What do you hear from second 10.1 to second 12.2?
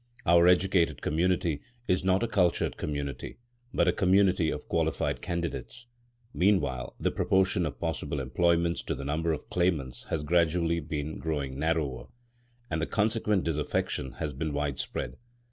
gradually been growing narrower,